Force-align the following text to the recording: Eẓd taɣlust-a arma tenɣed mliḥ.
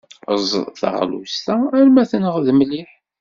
Eẓd 0.33 0.65
taɣlust-a 0.79 1.55
arma 1.77 2.03
tenɣed 2.09 2.47
mliḥ. 2.53 2.89